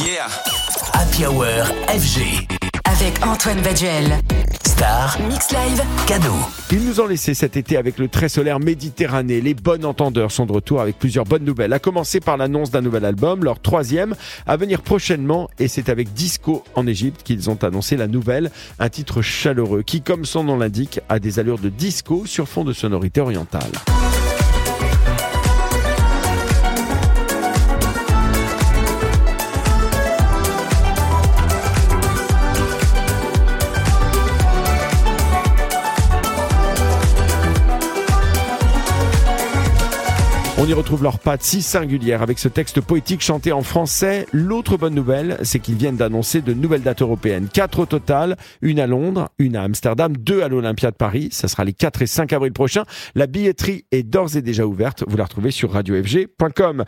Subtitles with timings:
[0.00, 0.28] Yeah.
[0.94, 1.44] Happy Hour
[1.88, 2.48] FG.
[2.86, 4.18] Avec Antoine Baduel.
[4.64, 5.18] Star.
[5.28, 5.82] Mix Live.
[6.06, 6.32] Cadeau.
[6.70, 9.42] Ils nous ont laissé cet été avec le très solaire Méditerranée.
[9.42, 11.74] Les bonnes entendeurs sont de retour avec plusieurs bonnes nouvelles.
[11.74, 14.14] À commencer par l'annonce d'un nouvel album, leur troisième,
[14.46, 15.50] à venir prochainement.
[15.58, 18.50] Et c'est avec Disco en Égypte qu'ils ont annoncé la nouvelle.
[18.78, 22.64] Un titre chaleureux qui, comme son nom l'indique, a des allures de disco sur fond
[22.64, 23.72] de sonorité orientale.
[40.62, 44.26] On y retrouve leurs pattes si singulières avec ce texte poétique chanté en français.
[44.30, 47.48] L'autre bonne nouvelle, c'est qu'ils viennent d'annoncer de nouvelles dates européennes.
[47.50, 51.30] Quatre au total, une à Londres, une à Amsterdam, deux à l'Olympia de Paris.
[51.32, 52.84] Ça sera les 4 et 5 avril prochains.
[53.14, 55.02] La billetterie est d'ores et déjà ouverte.
[55.08, 56.78] Vous la retrouvez sur radiofg.com.